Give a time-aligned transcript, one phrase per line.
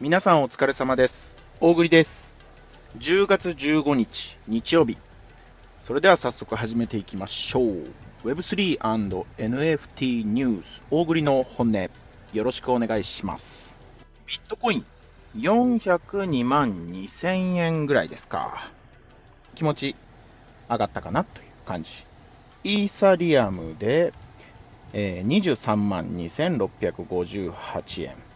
[0.00, 1.36] 皆さんお疲れ様です。
[1.60, 2.36] 大栗です。
[2.98, 4.98] 10月15日日曜日。
[5.80, 7.84] それでは早速始めていきましょう。
[8.24, 11.90] Web3&NFT ニュース大栗の本音。
[12.32, 13.76] よろしくお願いします。
[14.26, 14.86] ビットコイン
[15.36, 18.70] 402万2000円ぐらいですか。
[19.54, 19.96] 気持ち
[20.68, 21.90] 上がったかなという感じ。
[22.64, 24.12] イーサリアムで、
[24.92, 28.26] えー23万2658円。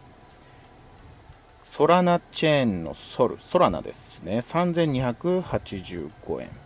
[1.63, 4.37] ソラナチェーンのソル、ソラナですね。
[4.39, 6.61] 3285円。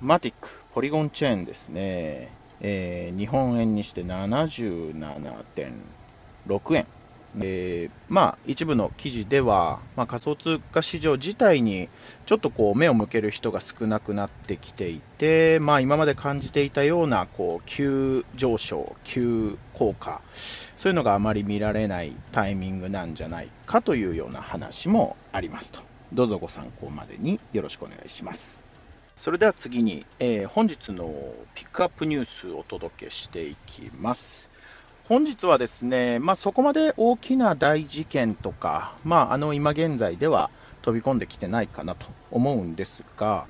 [0.00, 2.38] マティック、ポリゴンチェーンですね。
[2.60, 6.88] えー日本円にして77.6円。
[7.42, 11.88] えーまあ、一部の記事では、まあ、仮想通貨市場自体に
[12.26, 20.22] ちょっとこう目を向ける人が少なくなってきていて、まあ、今まで感じていたようなこう急上昇、急効果、
[20.76, 25.80] そういうのがあまり見られないタイミングなんじゃないかというような話もありますと。
[26.12, 28.66] どうぞご参考までによろしくお願いします。
[29.18, 34.47] それでは次に、えー本日のピックアップニュースをお届けしていきます。
[35.08, 40.50] 本日はですね、まあ、そこまで大きな大事件とか、まあ、あの今現在では
[40.82, 43.46] 飛び込んできてないかなと思うんですが、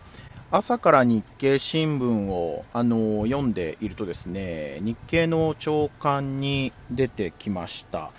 [0.53, 8.13] 朝から日経新聞をあの読んでいるとですね、日経の朝刊に出てきました。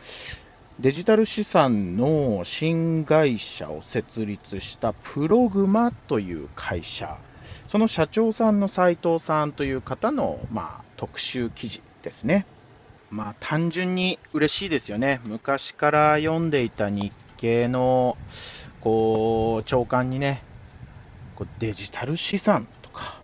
[0.81, 7.17] デジタル資産の新会社を設立したプログマという会社、
[7.69, 12.45] その社長さんの斉藤さんという方の、まあ、特集記事ですね。
[13.11, 15.19] まあ、単純に嬉しいですよね。
[15.23, 18.17] 昔から読んでいた日経の
[18.81, 20.43] こう長官にね、
[21.35, 23.21] こうデジタル資産とか、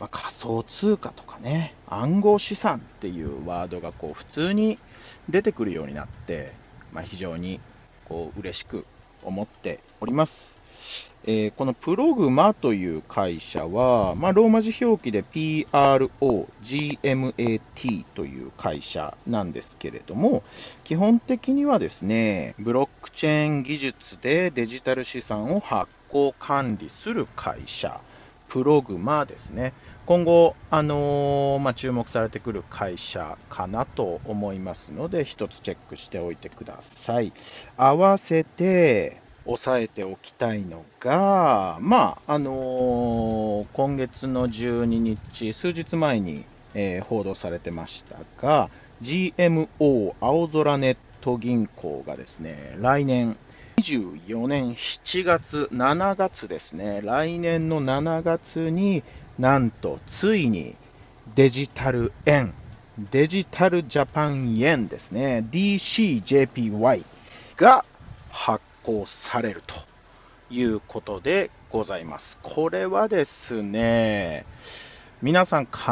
[0.00, 4.78] まあ、仮想通貨とかね、暗号資産っていうワードがこう普通に
[5.28, 6.52] 出てくるようになって、
[6.90, 7.60] まあ、非常に
[8.06, 8.86] こう嬉しく
[9.22, 10.63] 思っております。
[11.24, 20.44] えーこのプログマという会社は、まあ、ローマ字表記で PROGMAT という会社なんですけれども、
[20.84, 28.02] 基本的にはですね、ブロックチェーン技術でデジタル資産を発行管理する会社、
[28.46, 29.74] プログマですね。
[30.04, 37.32] 今後、あのーまあ、注目されてくる会社かなと思いますので、一つチェックしておいてください。
[37.76, 46.44] 合わせて、押さえておきたいのが、まあ、あのー今月の12日、数日前に、
[46.74, 48.70] えー報道されてましたが、
[49.02, 53.36] GMO 青空ネット銀行がですね、来年、
[53.78, 59.02] 24年7月、7月ですね、来年の7月に
[59.38, 60.74] なんとついに
[61.34, 62.54] デジタル円、
[63.10, 67.04] デジタルジャパン円ですね、DCJPY
[67.56, 67.84] が
[68.30, 69.74] 発行されると
[70.50, 72.38] いうことでございます。
[72.42, 74.46] これはですね、
[75.22, 75.82] 皆さん必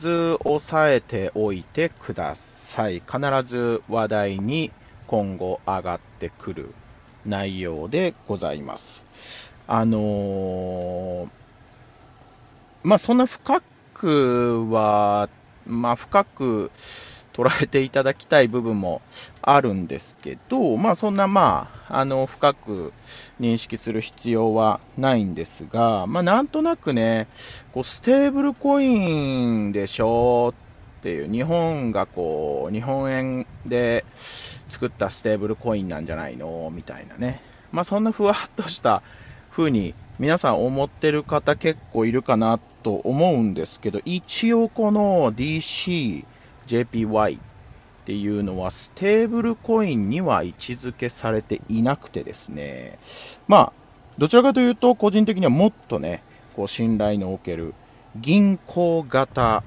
[0.00, 3.02] ず押さえておいてください。
[3.06, 4.72] 必ず話題に
[5.06, 6.74] 今後上がってくる
[7.24, 9.04] 内容でございます。
[9.66, 11.28] あのー
[12.82, 13.62] まあそんな深
[13.92, 15.28] くは、
[15.66, 16.70] まあ深く
[17.32, 19.02] 捉えていただきたい部分も
[19.42, 22.92] あるんですけど、まあそんなまあ、あの、深く
[23.40, 27.28] 認識する必要はないんですが、まあなんとなくね、
[27.72, 30.54] こうステーブルコインでしょ
[31.00, 34.04] っていう、日本がこう、日本円で
[34.68, 36.70] 作ったステーブルコインなんじゃないの？
[36.74, 37.40] みたいなね。
[37.72, 39.02] まあそんなふわっとした
[39.50, 46.24] 風に皆さん思ってる方結構いるかなと思うんですけど、一応この DC、
[46.70, 47.40] JPY っ
[48.04, 52.98] ていうのはステーブルコインには位置づけされていなくてですね、
[53.48, 53.72] まあ、
[54.18, 56.22] どちらかというと個人的にはもっとね、
[56.54, 57.74] こう信頼のおける
[58.16, 59.62] 銀行型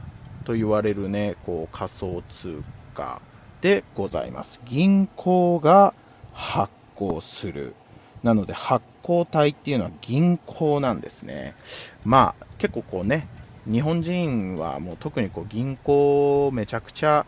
[0.46, 2.62] と言われるね、こう仮想通
[2.94, 3.22] 貨
[3.62, 4.62] でございます。
[4.66, 5.94] 銀行が
[6.33, 7.75] 発行する。
[8.24, 11.56] なので発行体っていうのは銀行なんですね。
[12.04, 13.28] まあ結構こうね、
[13.69, 17.25] 日本人はもう特にこう銀行をめちゃくちゃ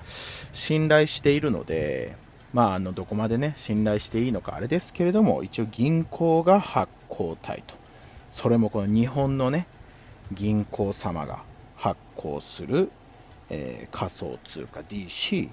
[0.53, 2.15] 信頼しているので、
[2.53, 7.75] まあ、あのどこまでね、信頼していいのかあれですけれども、一応銀行が発行体と、
[8.31, 9.67] それもこの日本のね、
[10.31, 11.43] 銀行様が
[11.75, 12.91] 発行する、
[13.49, 15.49] えー仮想通貨 DCJPY。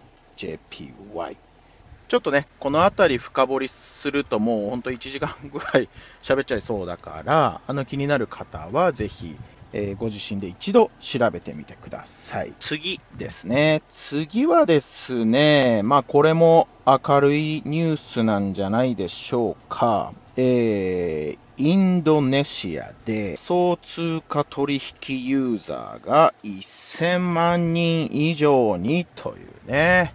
[2.08, 5.88] ちょっとね、このあたり深掘りするともう本当1時間ぐらい
[6.23, 9.37] 喋っちゃいそうだから、あの気になる方はぜひ
[9.73, 12.53] えー、ご自身で一度調べてみてください。
[12.59, 13.83] 次ですね。
[13.91, 20.13] 次はですね、まあこれも明るいニュースなんじゃないでしょうか。
[20.37, 30.15] えー、インドネシアで総通貨取引ユーザーが1000万人以上にというね。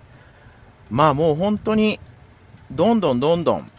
[0.89, 1.99] まあもう本当に
[2.71, 3.71] どんどんどんどん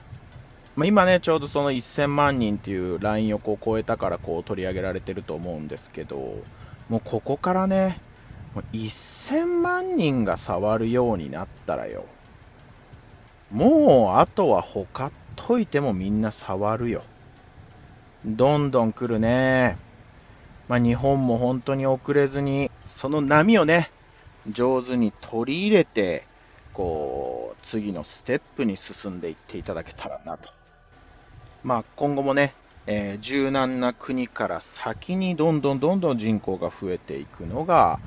[0.78, 6.16] まあ、今ね、ちょうどその1000万人っていうラインをこう超えたからこう取り上げられてると思うんですけど、
[6.88, 7.98] もうここからね、
[8.72, 12.04] 1000万人が触るようになったらよ、
[13.50, 17.02] もうあとはほかっといてもみんな触るよ。
[18.24, 19.76] どんどん来るね。
[20.68, 23.90] まあ、日本も本当に遅れずに、その波をね、
[24.48, 26.22] 上手に取り入れて、
[26.72, 30.48] こう、次のステップに進んでいっていただけたらなと
[31.62, 32.54] まあ、今後もね、
[32.86, 38.00] えー、柔軟な国から先にどんどんどんどん人口が増えていくのが、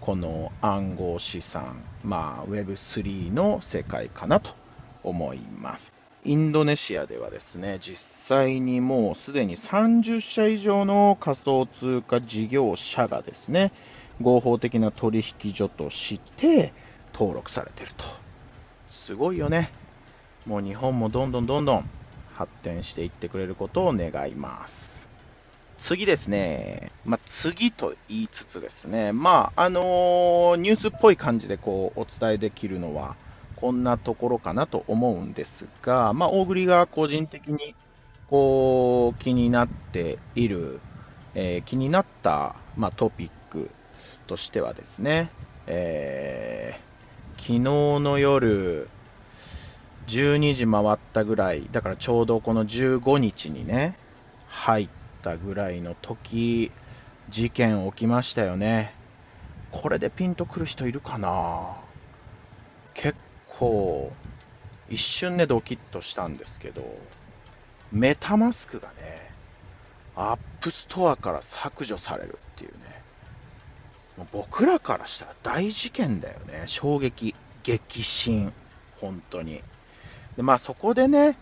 [0.00, 4.50] この暗号資産、まあ、Web3 の世界かなと
[5.02, 5.92] 思います。
[6.24, 13.72] インドネシアではですね、実際にもうすでに30社以上の仮想通貨事業者がですね、
[14.20, 16.72] 合法的な取引所として
[17.12, 18.04] 登録されていると。
[18.90, 19.70] すごいよね。
[20.46, 21.90] もう日本もどんどんどんどん
[22.34, 24.94] 発展していってくれることを願います。
[25.78, 33.16] 次ですね、まあ、次と言いつつですね、まあ、あのー、ニュースっぽい感じでこうお伝えできるのは、
[33.56, 37.74] こんなところかなと思うんですが、まあ、大栗が個人的に
[38.28, 40.80] こう気になっている、
[41.34, 43.70] えー、気になった、まあ、トピック
[44.26, 45.30] としてはですね、
[45.66, 48.88] えー、昨日の夜、
[50.06, 53.96] 12時回ったぐらい、だからちょうどこの15日にね、
[54.48, 54.88] 入っ
[55.22, 56.70] たぐらいの時、
[57.30, 58.94] 事件起きましたよね。
[59.70, 61.76] これでピンとくる人いるかな？
[62.92, 63.16] 結
[63.58, 64.12] 構、
[64.88, 66.84] 一瞬でドキッとしたんですけど、
[67.90, 68.94] MetaMask がね、
[70.14, 73.02] App Store から削除されるっていうね、
[74.32, 76.64] 僕らからしたら大事件だよね。
[76.66, 77.34] 衝撃、
[77.64, 78.52] 激震、
[79.00, 79.62] 本当に。
[80.36, 81.40] でまあ、そこでね、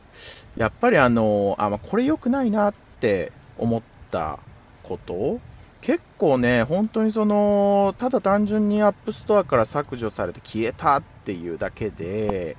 [0.55, 4.45] やっぱりあの、あま、これ良くないなって思った
[4.83, 5.43] こと、
[5.81, 12.59] 結構ね、本当にその、ただ単純に App Store から削除されて消えたっていうだけで、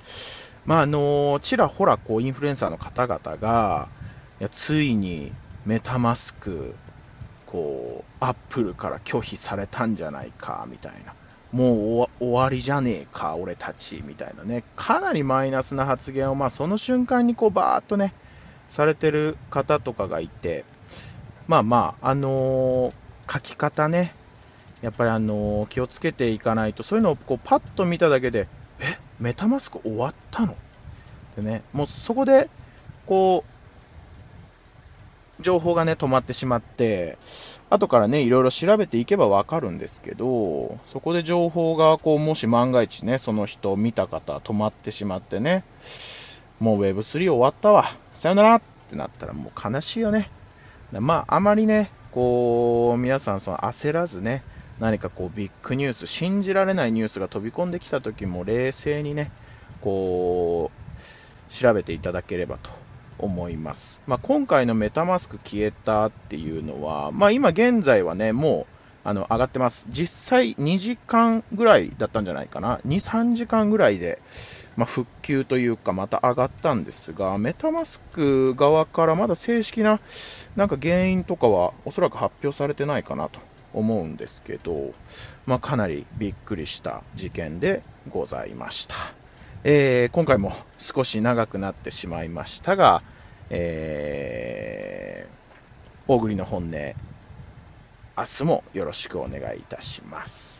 [0.64, 3.92] まあ、あの、ちらほらこうインフルエンサーの方々が、
[4.40, 6.80] いやついにメタマスク、
[7.46, 11.16] こう、アップルから拒否されたんじゃないか、みたいな。
[11.54, 18.12] もう終わりじゃねえか、俺たち、みたいなね、かなりマイナスな発言を、まあ、その瞬間にこうバーっとね、
[18.70, 20.64] されてる方とかがいて、
[21.46, 24.12] まあまあ、あのー、書き方ね、
[24.82, 28.48] やっぱりあのー、気をつけていかないと、そういうのをこうパッと見ただけで、
[28.80, 30.56] え、メタマスク終わったの？
[31.36, 32.50] でね、もうそこで、
[33.06, 33.44] こ
[35.38, 37.16] う、情報がね、止まってしまって、
[37.70, 45.64] 後からね、いろいろ調べていけばわかるんですけど、そこで情報が、こう、もし万が一ね、その人を見た方、止まってしまってね、
[46.60, 50.30] もう Web3 終わったわ、さよならってなったらもう悲しいよね。
[50.92, 54.44] まあ、あまりね、こう、皆さんその焦らずね、
[54.78, 59.30] 何かこうビッグニュース、信じられないニュースが飛び込んできた時も冷静にね、
[59.80, 60.70] こ
[61.50, 62.70] う、調べていただければと
[63.18, 64.00] 思います。
[64.06, 69.86] まあ、今回のメタマスク消えたっていうのは、まあ、今現在はね、もうあの上がってます。
[69.90, 72.80] 実際2時間ぐらいだったんじゃないかな。
[72.86, 74.20] 2、3時間ぐらいで、
[74.76, 80.00] まあ、復旧というか、また上がったんですが、メタマスク側からまだ正式な
[80.56, 83.40] なんか原因とかはおそらく発表されてないかなと
[83.74, 84.94] 思うんですけど、
[85.46, 89.23] まあ、かなりびっくりした事件でございました。
[89.66, 93.02] えー、今回も少し長くなってしまいましたが、
[93.48, 96.94] えー、大栗の本音、明
[98.24, 100.53] 日もよろしくお願いいたします。